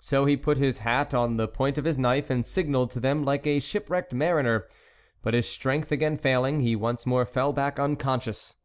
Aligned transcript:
So 0.00 0.26
he 0.26 0.36
put 0.36 0.58
his 0.58 0.76
hat 0.84 1.14
on 1.14 1.38
the 1.38 1.48
point 1.48 1.78
of 1.78 1.86
his 1.86 1.96
knife 1.96 2.28
and 2.28 2.44
signalled 2.44 2.90
to 2.90 3.00
them 3.00 3.24
like 3.24 3.46
a 3.46 3.58
shipwrecked 3.58 4.12
mariner, 4.12 4.66
but 5.22 5.32
his 5.32 5.48
strength 5.48 5.90
again 5.90 6.18
failing, 6.18 6.60
he 6.60 6.76
once 6.76 7.06
more 7.06 7.24
fell 7.24 7.54
back 7.54 7.78
unconscious. 7.80 8.56